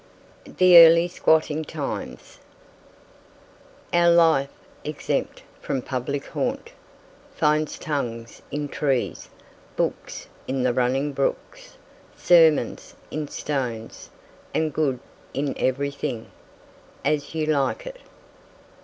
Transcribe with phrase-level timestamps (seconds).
[0.57, 2.39] THE EARLY SQUATTING TIMES.
[3.93, 4.49] "Our life,
[4.83, 6.71] exempt from public haunt,
[7.35, 9.29] Finds tongues in trees,
[9.75, 11.77] books in the running brooks,
[12.17, 14.09] Sermons in stones,
[14.55, 14.97] and good
[15.35, 16.31] in everything."
[17.05, 17.99] As You Like It.